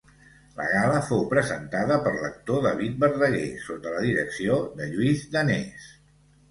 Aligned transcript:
La 0.59 0.63
gala 0.69 1.01
fou 1.09 1.21
presentada 1.33 1.99
per 2.07 2.15
l'actor 2.23 2.65
David 2.69 2.99
Verdaguer, 3.05 3.47
sota 3.69 3.97
la 3.99 4.03
direcció 4.09 4.61
de 4.83 4.93
Lluís 4.97 5.33
Danés. 5.37 5.91